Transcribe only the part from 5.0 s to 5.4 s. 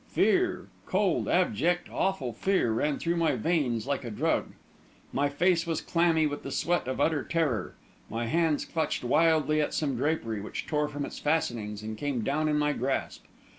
my